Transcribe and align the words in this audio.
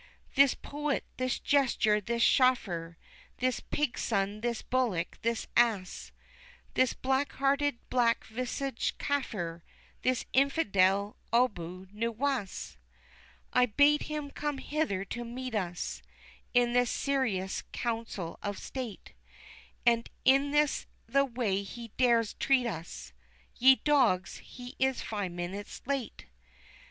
"This 0.33 0.55
poet, 0.55 1.03
this 1.17 1.37
jester, 1.37 2.01
this 2.01 2.25
chaffer, 2.25 2.97
this 3.37 3.59
pig's 3.59 4.01
son, 4.01 4.41
this 4.41 4.63
bullock, 4.63 5.19
this 5.21 5.45
ass, 5.55 6.11
This 6.73 6.93
black 6.93 7.33
hearted, 7.33 7.77
black 7.91 8.25
visaged 8.25 8.97
Kaffir, 8.97 9.61
this 10.01 10.25
Infidel, 10.33 11.17
ABU 11.31 11.87
NUWAS!" 11.93 12.77
"I 13.53 13.67
bade 13.67 14.01
him 14.01 14.31
come 14.31 14.57
hither 14.57 15.05
to 15.05 15.23
meet 15.23 15.53
us, 15.53 16.01
in 16.51 16.73
this 16.73 16.89
serious 16.89 17.61
Council 17.71 18.39
of 18.41 18.57
State; 18.57 19.13
And 19.85 20.09
this 20.25 20.51
is 20.79 20.85
the 21.07 21.25
way 21.25 21.61
he 21.61 21.89
dares 21.97 22.33
treat 22.33 22.65
us. 22.65 23.13
Ye 23.55 23.75
dogs, 23.75 24.37
he 24.37 24.75
is 24.79 25.03
five 25.03 25.31
minutes 25.33 25.79
late!" 25.85 26.25